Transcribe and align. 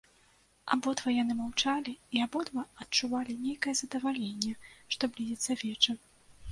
Абодва 0.75 1.13
яны 1.23 1.33
маўчалі 1.41 1.93
і 2.17 2.23
абодва 2.27 2.65
адчувалі 2.85 3.39
нейкае 3.45 3.73
задаваленне, 3.83 4.53
што 4.97 5.03
блізіцца 5.15 5.63
вечар. 5.67 5.97